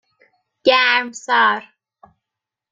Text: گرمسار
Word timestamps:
گرمسار 0.65 1.61